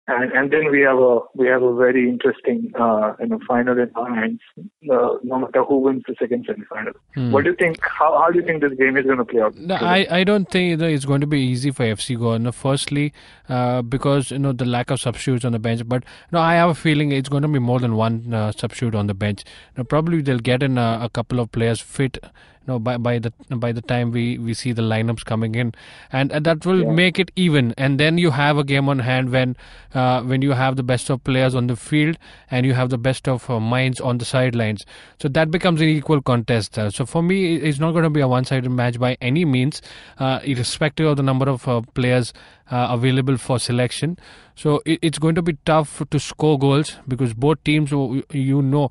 [0.06, 3.80] And and then we have a we have a very interesting uh, you know final
[3.80, 4.42] in our hands.
[4.58, 6.92] Uh, no matter who wins the second semi-final.
[7.32, 7.80] What do you think?
[7.82, 9.56] How how do you think this game is going to play out?
[9.56, 12.38] No, I, I don't think it's going to be easy for FC Goa.
[12.38, 13.14] No, firstly,
[13.48, 15.88] uh, because you know the lack of substitutes on the bench.
[15.88, 18.96] But no, I have a feeling it's going to be more than one uh, substitute
[18.96, 19.46] on the bench.
[19.78, 22.18] Now, probably they'll get in a, a couple of players fit.
[22.66, 25.74] Know, by by the by the time we, we see the lineups coming in,
[26.14, 27.74] and, and that will make it even.
[27.78, 29.58] And then you have a game on hand when
[29.94, 32.18] uh, when you have the best of players on the field
[32.50, 34.86] and you have the best of uh, minds on the sidelines.
[35.20, 36.80] So that becomes an equal contest.
[36.80, 39.82] Uh, so for me, it's not going to be a one-sided match by any means,
[40.20, 42.32] uh, irrespective of the number of uh, players
[42.72, 44.18] uh, available for selection.
[44.56, 48.24] So it, it's going to be tough to score goals because both teams, you know,
[48.32, 48.90] you know,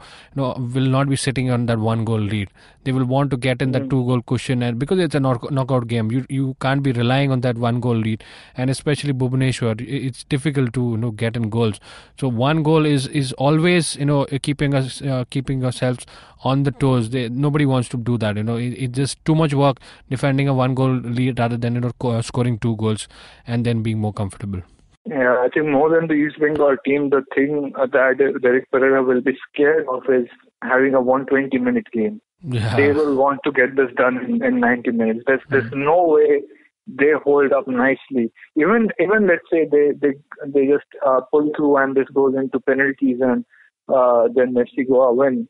[0.59, 2.51] will not be sitting on that one-goal lead.
[2.85, 5.87] They will want to get in that two-goal cushion, and because it's a knock- knockout
[5.87, 8.25] game, you you can't be relying on that one-goal lead,
[8.57, 11.79] and especially Bhubaneswar, it's difficult to you know get in goals.
[12.19, 16.07] So one goal is is always you know keeping us uh, keeping ourselves
[16.43, 17.11] on the toes.
[17.11, 18.37] They, nobody wants to do that.
[18.37, 19.79] You know, it, it's just too much work
[20.11, 23.07] defending a one goal lead rather than you know scoring two goals
[23.47, 24.63] and then being more comfortable.
[25.05, 29.21] Yeah, I think more than the East Bengal team, the thing that Derek Pereira will
[29.21, 30.29] be scared of is
[30.63, 32.21] having a 120 minute game.
[32.45, 32.77] Yeah.
[32.77, 35.21] They will want to get this done in, in 90 minutes.
[35.27, 36.43] There's there's no way
[36.87, 38.33] they hold up nicely.
[38.57, 40.15] Even even let's say they they
[40.47, 43.45] they just uh, pull through and this goes into penalties and
[43.89, 45.49] uh, then FC Goa win.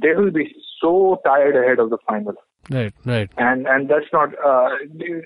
[0.00, 2.34] They will be so tired ahead of the final
[2.70, 3.30] Right, right.
[3.36, 4.70] and and that's not uh,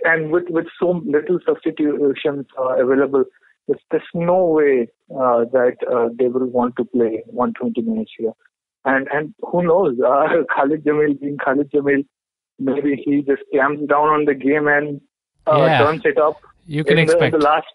[0.04, 3.24] and with with so little substitutions uh, available
[3.68, 8.32] there's, there's no way uh, that uh, they will want to play 120 minutes here
[8.84, 12.04] and and who knows uh, Khalid Jamil being Khalid Jamil
[12.58, 15.00] maybe he just clamps down on the game and
[15.46, 15.78] uh, Yeah.
[15.78, 17.32] turns it up You can in the, expect.
[17.38, 17.66] the last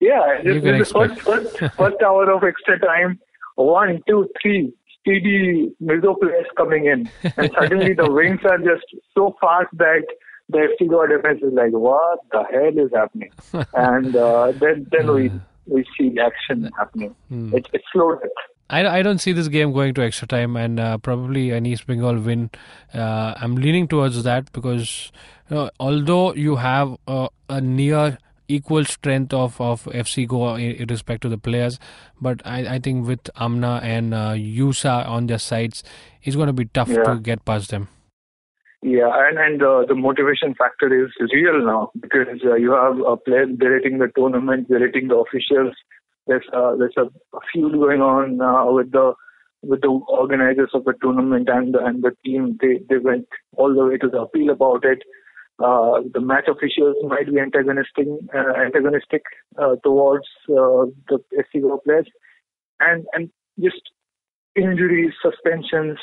[0.00, 3.18] yeah You this can the first, first first hour of extra time
[3.56, 9.36] one two three speedy middle players coming in and suddenly the wings are just so
[9.40, 10.04] fast that
[10.48, 13.30] the FC Goa defense is like what the hell is happening
[13.74, 15.30] and uh, then then we
[15.66, 17.54] we see action happening Hmm.
[17.54, 18.30] it's it's slow death.
[18.70, 21.86] I, I don't see this game going to extra time and uh, probably an East
[21.86, 22.50] Bengal win.
[22.94, 25.12] Uh, I'm leaning towards that because
[25.50, 28.16] you know, although you have uh, a near
[28.48, 31.78] equal strength of, of FC Goa in, in respect to the players,
[32.20, 35.82] but I, I think with Amna and uh, Yusa on their sides,
[36.22, 37.02] it's going to be tough Yeah.
[37.04, 37.88] to get past them.
[38.82, 43.16] Yeah, and and uh, the motivation factor is real now because uh, you have uh,
[43.16, 45.72] players directing the tournament, directing the officials.
[46.26, 49.14] There's uh, there's a, a feud going on uh, with the
[49.62, 52.58] with the organizers of the tournament and the, and the team.
[52.60, 53.26] They they went
[53.56, 55.02] all the way to the appeal about it.
[55.62, 59.22] Uh, the match officials might be antagonistic uh, antagonistic
[59.56, 62.06] uh, towards uh, the FC Goa players,
[62.80, 63.80] and and just
[64.56, 65.98] injuries, suspensions,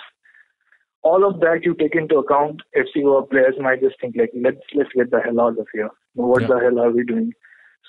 [1.04, 4.62] all of that you take into account, FC Goa players might just think like, let's
[4.74, 5.90] let's get the hell out of here.
[6.14, 6.48] What Yeah.
[6.48, 7.34] the hell are we doing?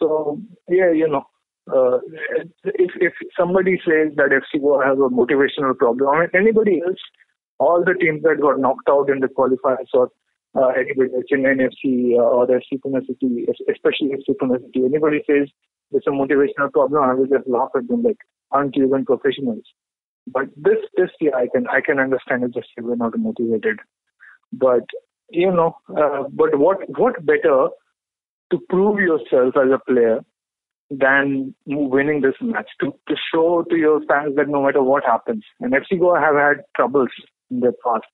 [0.01, 1.25] So yeah, you know,
[1.73, 1.99] uh,
[2.65, 6.99] if if somebody says that FC Goa has a motivational problem, I mean anybody else,
[7.61, 10.09] all the teams that got knocked out in the qualifiers or
[10.55, 15.49] uh, anybody, Chennai FC uh, or FC Pune City, especially FC Pune City, anybody says
[15.93, 18.19] it's a motivational problem, I will just laugh at them like,
[18.51, 19.65] aren't you even professionals?
[20.27, 22.55] But this, this, yeah, I can, I can understand it.
[22.55, 23.79] Just we're not motivated.
[24.53, 24.85] But
[25.31, 27.69] you know, uh, but what, what better
[28.51, 30.21] to prove yourself as a player
[30.91, 35.43] than winning this match to to show to your fans that no matter what happens,
[35.61, 37.09] and FC Goa have had troubles
[37.51, 38.05] in the past.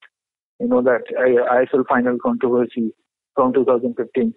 [0.60, 2.92] You know that ISL final controversy
[3.34, 4.34] from 2015.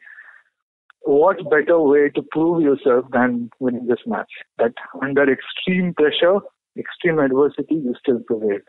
[1.03, 4.31] what better way to prove yourself than winning this match?
[4.59, 6.35] That under extreme pressure,
[6.77, 8.59] extreme adversity, you still prevail.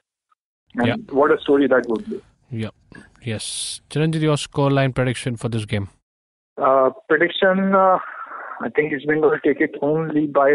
[0.76, 0.96] And Yeah.
[1.10, 2.20] what a story that would be.
[2.50, 2.70] Yeah.
[3.22, 3.82] Yes.
[3.90, 5.88] Chiranjit, your scoreline prediction for this game?
[6.56, 7.98] Uh, prediction, uh,
[8.60, 10.48] I think East going to take it only by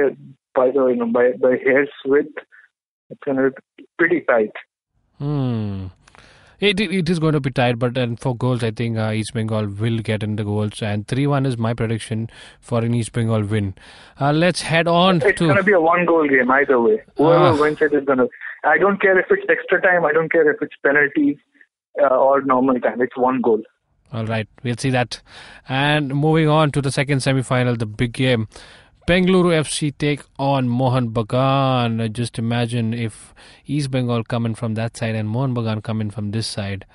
[0.55, 2.37] by the you know by by hair's width.
[3.11, 4.51] It's gonna be pretty tight.
[5.19, 5.87] Hmm.
[6.59, 9.33] It, it is going to be tight, but then for goals, I think uh, East
[9.33, 13.11] Bengal will get in the goals, and three one is my prediction for an East
[13.11, 13.75] Bengal win.
[14.19, 17.01] Uh, let's head on It's to gonna be a one-goal game either way.
[17.17, 17.61] Whoever Ah.
[17.61, 18.25] wins it is gonna.
[18.63, 20.03] I don't care if it's extra time.
[20.03, 21.37] I don't care if it's penalties
[22.01, 23.01] uh, or normal time.
[23.01, 23.61] It's one goal.
[24.11, 25.21] All right, we'll see that.
[25.69, 28.47] And moving on to the second semi-final, the big game.
[29.07, 32.11] Bengaluru FC take on Mohan Bagan.
[32.11, 33.33] Just imagine if
[33.65, 36.85] East Bengal coming from that side and Mohan Bagan coming from this side.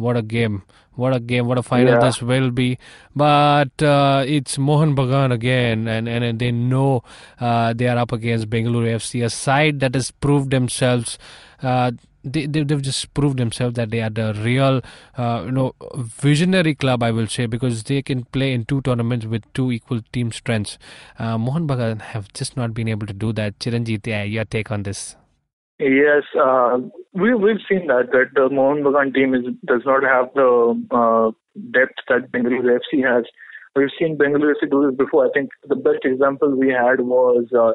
[0.00, 0.62] What a game.
[1.00, 1.46] What a game.
[1.46, 2.00] What a final Yeah.
[2.00, 2.78] this will be.
[3.14, 7.02] But uh, it's Mohan Bagan again, and, and, and they know
[7.40, 11.18] uh, they are up against Bengaluru FC, a side that has proved themselves.
[11.62, 14.82] Uh, they, they, they've just proved themselves that they are the real,
[15.16, 19.24] uh, you know, visionary club, I will say, because they can play in two tournaments
[19.24, 20.76] with two equal team strengths.
[21.18, 23.58] Uh, Mohan Bagan have just not been able to do that.
[23.58, 25.16] Chiranjit, yeah, your take on this?
[25.80, 26.76] Yes, uh,
[27.14, 30.50] we we've seen that that the Mohan Bagan team is does not have the
[30.90, 31.30] uh,
[31.72, 33.24] depth that Bengaluru FC has.
[33.74, 35.24] We've seen Bengaluru FC do this before.
[35.24, 37.72] I think the best example we had was uh,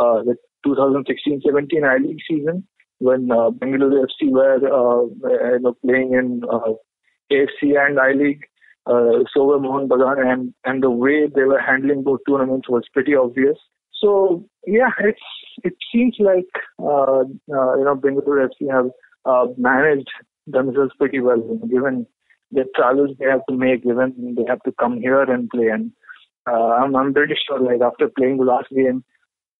[0.00, 0.36] uh, the
[0.66, 2.66] 2016-17 I League season
[3.00, 5.04] when uh, Bengaluru FC were uh,
[5.52, 6.72] you know, playing in uh,
[7.30, 8.44] AFC and I League.
[8.86, 12.88] Uh, so were Mohan Bagan, and and the way they were handling both tournaments was
[12.94, 13.58] pretty obvious.
[14.00, 15.20] So yeah, it's
[15.64, 18.90] it seems like uh, uh, you know Bengaluru FC have
[19.24, 20.10] uh, managed
[20.46, 22.06] themselves pretty well, given
[22.50, 25.68] the travels they have to make, given they have to come here and play.
[25.68, 25.92] And
[26.48, 29.04] uh, I'm I'm pretty sure like after playing the last game,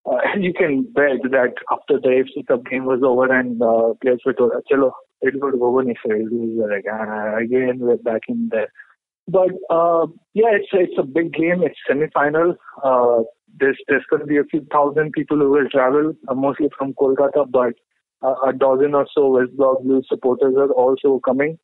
[0.05, 4.21] uh, you can bet that after the AFC Cup game was over and uh, players
[4.25, 6.85] were told, "Chalo, going to go over." We were like,
[7.41, 8.69] again we're back in there.
[9.27, 11.63] But uh, yeah, it's it's a big game.
[11.63, 12.55] It's semi-final.
[12.83, 13.23] Uh,
[13.59, 16.93] there's there's going to be a few thousand people who will travel, uh, mostly from
[16.93, 17.73] Kolkata, but
[18.21, 21.57] uh, a dozen or so West Block Blues supporters are also coming.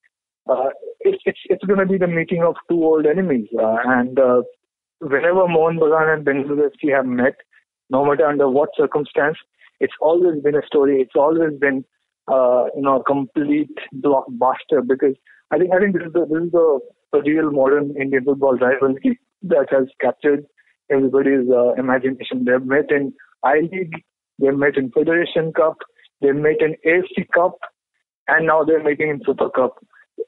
[0.49, 0.69] Uh,
[1.01, 4.41] it's it's it's going to be the meeting of two old enemies, uh, and uh,
[4.99, 7.35] whenever Mohan Bagan and Bengaluru have met,
[7.89, 9.37] no matter under what circumstance,
[9.79, 11.01] it's always been a story.
[11.01, 11.83] It's always been
[12.31, 15.15] uh, you know a complete blockbuster because
[15.51, 16.79] I think I think this is the this is the,
[17.25, 20.45] real modern Indian football rivalry that has captured
[20.91, 22.45] everybody's uh, imagination.
[22.45, 23.13] They've met in
[23.43, 24.03] I League,
[24.37, 25.77] they've met in Federation Cup,
[26.21, 27.57] they've met in AFC Cup,
[28.27, 29.75] and now they're making in Super Cup.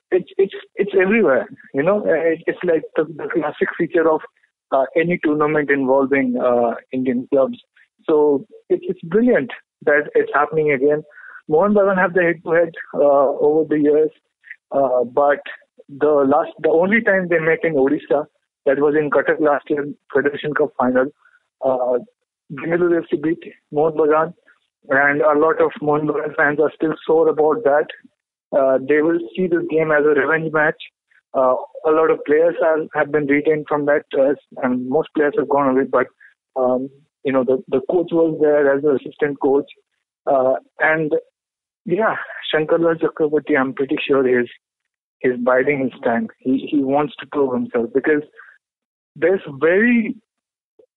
[0.10, 1.48] It's it's it's everywhere.
[1.74, 4.22] You know, Uh, it's like the, the classic feature of
[4.72, 7.60] uh, any tournament involving uh, Indian clubs.
[8.10, 9.52] So it's brilliant
[9.84, 11.04] that it's happening again.
[11.48, 14.10] Mohan Bagan have the head-to-head uh, over the years,
[14.72, 15.40] uh, but
[15.90, 18.26] the last the only time they met in Odisha
[18.66, 21.08] that was in Cuttack last year Federation Cup final.
[21.64, 22.00] Uh,
[22.52, 23.40] Bengaluru FC beat
[23.72, 24.34] Mohan Bagan,
[24.90, 27.88] and a lot of Mohan Bagan fans are still sore about that.
[28.58, 30.82] Uh, they will see this game as a revenge match.
[31.34, 31.56] Uh,
[31.88, 35.48] a lot of players have, have been retained from that, uh, and most players have
[35.48, 35.86] gone away.
[35.90, 36.08] But
[36.58, 36.90] um,
[37.24, 39.70] you know, the the coach was there as an assistant coach,
[40.28, 41.14] uh, and
[41.86, 42.16] yeah,
[42.54, 44.50] Shankarlal Chakraborty, I'm pretty sure he's
[45.20, 46.28] he's biding his time.
[46.40, 48.24] He he wants to prove himself because
[49.16, 50.16] there's very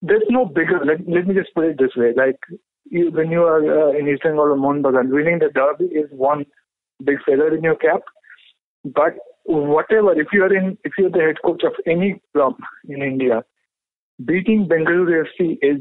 [0.02, 0.80] there's no bigger.
[0.84, 2.38] Let, let me just put it this way: like
[2.84, 6.08] you, when you are uh, in East Bengal or Mohun Bagan, winning the derby is
[6.10, 6.44] one
[7.02, 8.02] big feather in your cap.
[8.84, 12.54] But whatever, if you are in, if you're the head coach of any club
[12.88, 13.42] in India,
[14.24, 15.80] beating Bengaluru FC is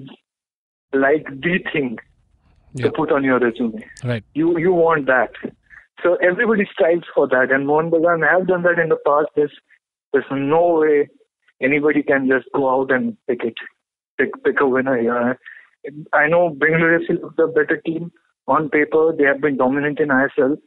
[0.94, 1.98] like the thing
[2.74, 2.86] Yeah.
[2.86, 3.86] to put on your resume.
[4.04, 4.24] Right.
[4.34, 5.32] You you want that.
[6.02, 9.28] So everybody strives for that, and Mohun Bagan I have done that in the past.
[9.36, 9.54] There's
[10.12, 11.10] there's no way
[11.62, 13.56] anybody can just go out and pick it,
[14.18, 15.38] pick pick a winner here.
[16.14, 18.12] I know Bengaluru is the better team
[18.48, 19.14] on paper.
[19.18, 20.58] They have been dominant in ISL.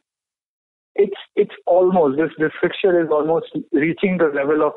[0.94, 4.72] It's it's almost this this fixture is almost reaching the level of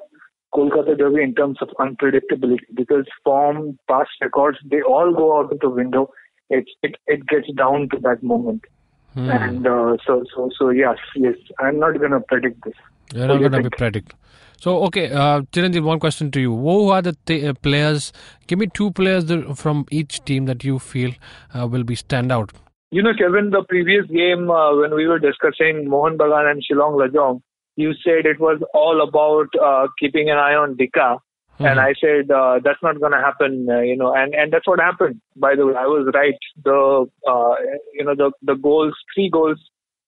[0.54, 5.60] Kolkata Derby in terms of unpredictability because form, past records, they all go out of
[5.60, 6.10] the window.
[6.50, 8.66] It it it gets down to that moment.
[9.14, 9.30] Hmm.
[9.30, 11.36] And uh, so, so, so yes, yes.
[11.60, 12.76] I'm not going to predict this.
[13.14, 14.14] You're not going to be predict.
[14.60, 16.56] So, okay, uh, Chiranjeev, one question to you.
[16.56, 18.12] Who are the th- uh, players?
[18.46, 21.12] Give me two players that, from each team that you feel
[21.58, 22.52] uh, will be stand out.
[22.92, 27.00] You know, Kevin, the previous game uh, when we were discussing Mohan Bagan and Shillong
[27.00, 27.42] Lajong,
[27.78, 31.20] you said it was all about uh, keeping an eye on Dika.
[31.68, 34.68] And I said uh, that's not going to happen, uh, you know, and and that's
[34.68, 35.20] what happened.
[35.36, 36.38] By the way, I was right.
[36.64, 37.56] The uh,
[37.94, 39.60] you know the the goals, three goals,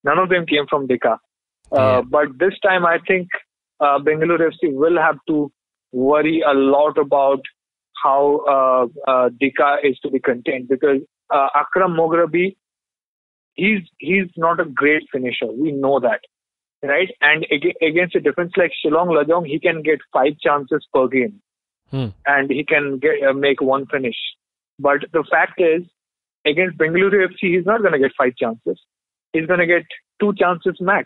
[0.03, 1.13] none of them came from Dika.
[1.13, 2.01] Uh, Yeah.
[2.01, 3.27] But this time, I think
[3.79, 5.51] uh, Bengaluru FC will have to
[5.91, 7.41] worry a lot about
[8.03, 11.01] how uh, uh, Dika is to be contained because
[11.33, 12.55] uh, Akram Moghrabi,
[13.53, 15.51] he's he's not a great finisher.
[15.51, 16.21] We know that,
[16.83, 17.09] right?
[17.21, 21.41] And ag- against a defense like Shillong Lajong, he can get five chances per game,
[21.91, 22.07] Hmm.
[22.25, 24.15] and he can get uh, make one finish.
[24.79, 25.83] But the fact is,
[26.45, 28.79] against Bengaluru FC, he's not going to get five chances.
[29.33, 29.83] He's going to get
[30.19, 31.05] two chances max.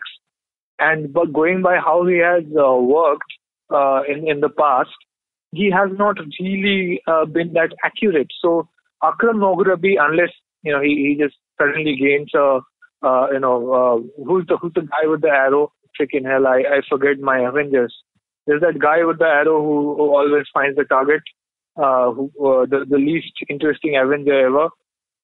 [0.78, 3.32] And but going by how he has uh, worked
[3.70, 4.90] uh, in in the past,
[5.52, 8.28] he has not really uh, been that accurate.
[8.40, 8.68] So
[9.02, 10.30] Akram Moghrabi, unless
[10.62, 12.60] you know he, he just suddenly gains a
[13.02, 15.72] uh, you know uh, who's the who's the guy with the arrow?
[16.00, 17.94] Freaking hell, I I forget my Avengers.
[18.46, 21.22] There's that guy with the arrow who, who always finds the target.
[21.76, 24.68] Uh, who uh, the the least interesting Avenger ever.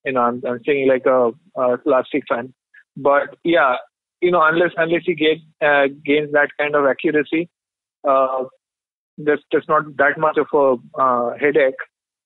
[0.05, 2.53] You know, I'm I'm saying like a, a plastic fan.
[2.97, 3.77] But yeah,
[4.21, 7.49] you know, unless unless he get, uh, gains that kind of accuracy,
[8.09, 8.45] uh,
[9.19, 11.81] there's just not that much of a uh, headache.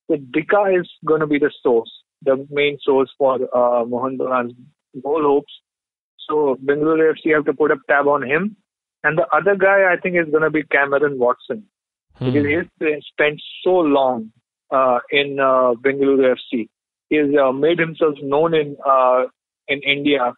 [0.09, 1.90] So Dika is going to be the source,
[2.22, 4.55] the main source for uh, Mohan Bagan's
[5.03, 5.53] goal hopes.
[6.28, 8.57] So Bengaluru FC have to put a tab on him.
[9.05, 11.64] And the other guy I think is going to be Cameron Watson
[12.20, 12.86] because Hmm.
[12.86, 14.32] he's spent so long
[14.70, 16.68] uh, in uh, Bengaluru FC.
[17.09, 19.24] He's uh, made himself known in uh,
[19.68, 20.32] in India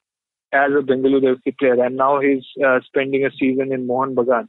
[0.52, 4.48] as a Bengaluru FC player, and now he's uh, spending a season in Mohan Bagan.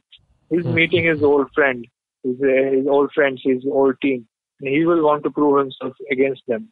[0.50, 0.74] He's Hmm.
[0.74, 1.86] meeting his old friend,
[2.24, 4.26] his, uh, his old friends, his old team,
[4.60, 6.70] and he will want to prove himself against them.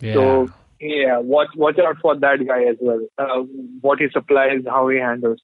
[0.00, 0.14] Yeah.
[0.14, 0.48] So
[0.80, 3.00] yeah, watch watch out for that guy as well.
[3.18, 3.42] Uh,
[3.80, 5.40] what he supplies, how he handles.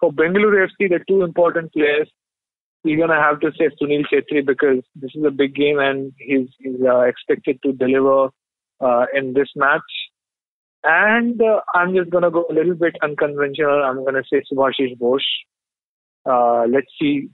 [0.00, 2.08] For Bengaluru FC, the two important players,
[2.82, 6.48] you're gonna have to say Sunil Chhetri because this is a big game and he's
[6.58, 8.30] he's uh, expected to deliver
[8.80, 9.80] uh, in this match.
[10.82, 13.82] And uh, I'm just gonna go a little bit unconventional.
[13.84, 15.26] I'm gonna say Subhashish Bose.
[16.28, 17.28] Uh, let's see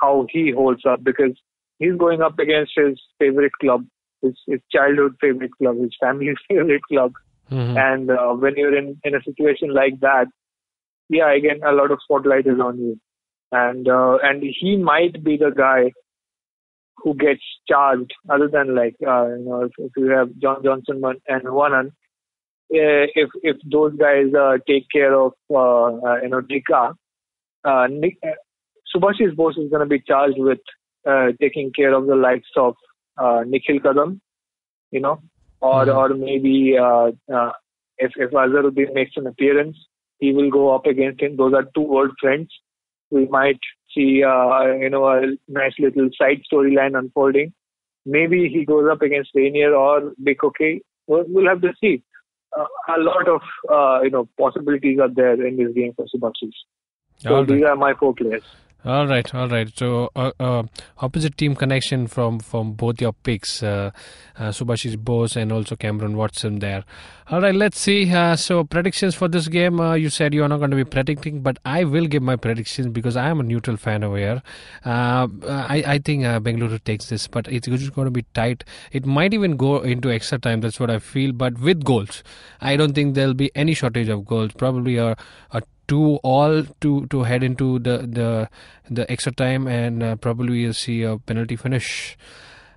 [0.00, 1.32] how he holds up because
[1.78, 3.84] he's going up against his favorite club,
[4.22, 7.12] his, his childhood favorite club, his family favorite club.
[7.50, 7.76] Mhm.
[7.76, 10.26] And uh, when you're in, in a situation like that,
[11.08, 12.98] yeah, again, a lot of spotlight is on you.
[13.50, 15.92] And uh, and he might be the guy
[17.02, 21.02] who gets charged, other than like uh, you know, if, if you have John Johnson
[21.28, 21.92] and Juanan, uh,
[23.14, 26.94] if if those guys uh, take care of uh, uh, you know Dika,
[27.64, 28.30] uh, Nick, uh,
[28.94, 30.60] Subhashish Bose is going to be charged with
[31.06, 32.74] uh, taking care of the likes of
[33.18, 34.20] uh, Nikhil Kadam,
[34.90, 35.20] you know,
[35.60, 35.96] or Mhm.
[35.96, 37.52] or maybe uh, uh,
[37.98, 39.76] if if Azharuddin makes an appearance,
[40.18, 41.36] he will go up against him.
[41.36, 42.48] Those are two old friends.
[43.10, 43.60] We might
[43.94, 47.52] see uh, you know a nice little side storyline unfolding.
[48.04, 50.80] Maybe he goes up against Rainier or Bikoke.
[51.06, 52.02] We'll, we'll have to see.
[52.58, 53.40] Uh, a lot of
[53.70, 56.58] uh, you know possibilities are there in this game for Subhashish.
[57.18, 58.42] So All these are my four players.
[58.84, 59.70] All right, all right.
[59.78, 60.64] So, uh, uh,
[60.98, 63.92] opposite team connection from from both your picks, uh,
[64.36, 66.82] uh, Subhashish Bose and also Cameron Watson there.
[67.30, 68.12] All right, let's see.
[68.12, 69.78] Uh, so, predictions for this game.
[69.78, 72.34] Uh, you said you are not going to be predicting, but I will give my
[72.34, 74.42] predictions because I am a neutral fan over here.
[74.84, 78.64] Uh, I I think Bengaluru takes this, but it's just going to be tight.
[78.90, 80.60] It might even go into extra time.
[80.60, 81.32] That's what I feel.
[81.32, 82.24] But with goals,
[82.60, 84.50] I don't think there'll be any shortage of goals.
[84.54, 85.16] Probably a
[85.52, 88.48] a two all to to head into the the
[88.90, 92.16] the extra time and uh, probably you'll see a penalty finish.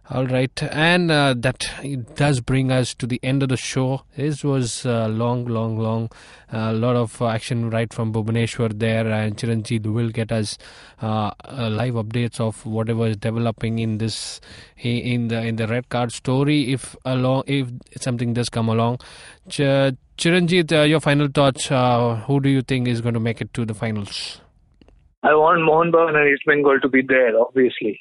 [0.08, 0.62] All right.
[0.62, 1.66] And uh, that
[2.14, 4.04] does bring us to the end of the show.
[4.16, 6.12] This was uh, long long long.
[6.52, 10.60] A lot of uh, action right from Bhubaneswar there and Chiranjeev will get us
[11.02, 14.42] uh, uh, live updates of whatever is developing in this
[14.78, 16.72] in the in the red card story.
[16.72, 19.00] If along if something does come along
[19.50, 23.42] Ch- Chiranjeev uh, your final thoughts uh, who do you think is going to make
[23.42, 24.42] it to the finals
[25.24, 28.00] I want Mohan Bagan and East Bengal to be there, obviously.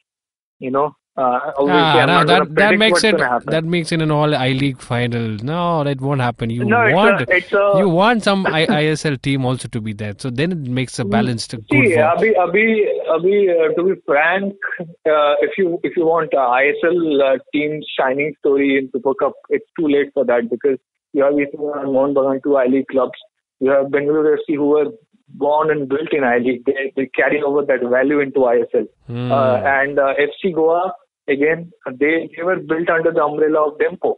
[0.58, 4.48] You know, uh, Ah, no, that that makes it that makes it an all I
[4.48, 5.36] League final.
[5.50, 6.50] No, that won't happen.
[6.50, 9.80] You no, want it's a, it's a you want some I, ISL team also to
[9.80, 11.70] be there, so then it makes a balanced See, vote.
[11.70, 12.84] Abhi, Abhi,
[13.16, 17.80] Abhi, uh, to be frank, uh, if you if you want uh, ISL uh, team
[17.98, 20.78] shining story in Super Cup, it's too late for that because
[21.14, 23.18] you have and Mohan Bagan, two I League clubs.
[23.60, 24.90] You have Bengaluru FC who were
[25.28, 26.64] born and built in I League.
[26.66, 28.86] They, they carry over that value into ISL.
[29.06, 29.32] Hmm.
[29.32, 30.92] Uh, and uh, FC Goa,
[31.28, 34.16] again, they, they were built under the umbrella of Dempo.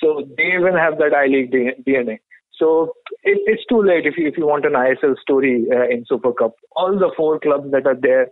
[0.00, 2.18] So they even have that I League DNA.
[2.58, 6.04] So it, it's too late if you, if you want an ISL story uh, in
[6.08, 6.54] Super Cup.
[6.74, 8.28] All the four clubs that are there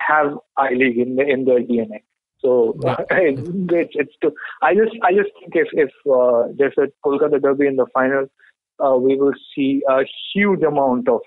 [0.00, 2.02] have I League in the, in their DNA.
[2.44, 2.96] So Yeah.
[3.10, 7.66] it's, it's to, I just I just think if if uh, there's a Kolkata Derby
[7.66, 8.26] in the final,
[8.84, 11.20] uh, we will see a huge amount of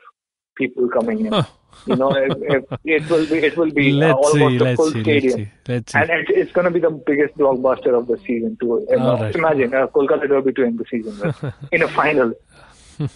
[0.56, 1.34] people coming in.
[1.34, 1.44] Huh.
[1.86, 4.64] You know, it, it, it will be it will be uh, Let's see, almost a
[4.64, 6.00] let's full see, let's see, let's see.
[6.00, 8.86] And it, it's going to be the biggest blockbuster of the season too.
[8.90, 12.34] You know, Imagine uh, Kolkata Derby to end the season with, in a final.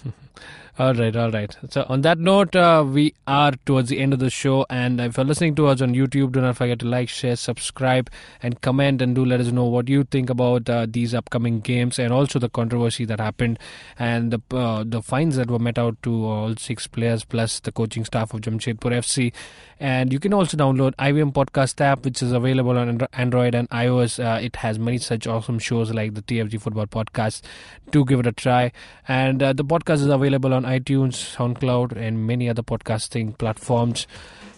[0.80, 1.54] All right, all right.
[1.70, 4.66] So, on that note, uh, we are towards the end of the show.
[4.70, 8.10] And if you're listening to us on YouTube, do not forget to like, share, subscribe,
[8.42, 9.02] and comment.
[9.02, 12.40] And do let us know what you think about uh, these upcoming games and also
[12.40, 13.60] the controversy that happened
[14.00, 17.74] and the uh, the fines that were met out to all six players plus the
[17.74, 19.34] coaching staff of Jamshedpur FC.
[19.78, 24.24] And you can also download IVM Podcast app, which is available on Android and iOS.
[24.24, 27.42] Uh, it has many such awesome shows like the TFG Football Podcast.
[27.90, 28.72] Do give it a try.
[29.08, 34.08] And uh, the podcast is available on iTunes, SoundCloud, and many other podcasting platforms.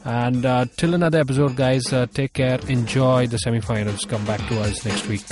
[0.05, 2.59] And uh, till another episode, guys, uh, take care.
[2.67, 4.07] Enjoy the semifinals.
[4.07, 5.23] Come back to us next week.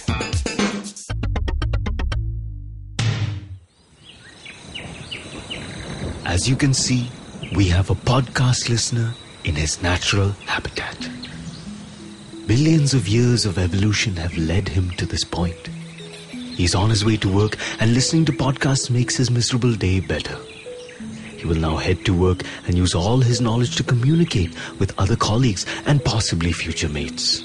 [6.25, 7.09] As you can see,
[7.55, 9.13] we have a podcast listener
[9.43, 11.09] in his natural habitat.
[12.47, 15.67] Billions of years of evolution have led him to this point.
[16.31, 20.37] He's on his way to work, and listening to podcasts makes his miserable day better.
[21.41, 25.15] He will now head to work and use all his knowledge to communicate with other
[25.15, 27.41] colleagues and possibly future mates.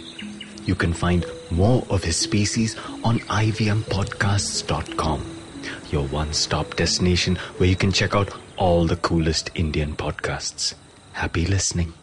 [0.67, 5.25] You can find more of his species on ivmpodcasts.com,
[5.91, 10.75] your one stop destination where you can check out all the coolest Indian podcasts.
[11.15, 11.95] Happy listening.